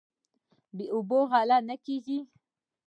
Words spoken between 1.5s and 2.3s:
نه کیږي.